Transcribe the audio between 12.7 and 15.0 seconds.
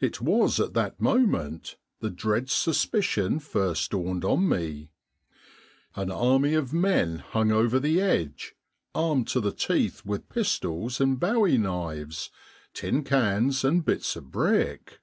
tin cans and bits of brick.